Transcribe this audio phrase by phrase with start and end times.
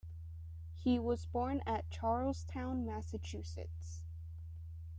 [0.73, 4.01] He was born at Charlestown, Massachusetts.